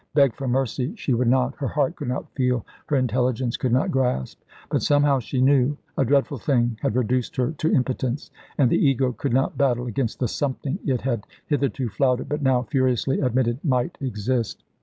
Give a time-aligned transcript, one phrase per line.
[0.15, 3.91] Beg for mercy she would not: her heart could not feel, her intelligence could not
[3.91, 4.41] grasp.
[4.71, 5.77] But, somehow, she knew.
[5.95, 10.19] A dreadful thing had reduced her to impotence, and the ego could not battle against
[10.19, 14.63] the Something it had hitherto flouted, but now furiously admitted might exist.